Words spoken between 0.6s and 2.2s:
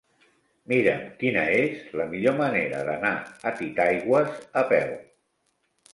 Mira'm quina és la